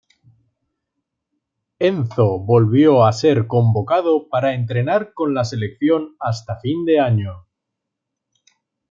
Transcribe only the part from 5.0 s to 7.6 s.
con la selección hasta fin de año.